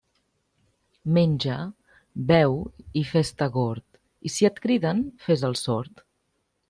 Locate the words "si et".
4.37-4.59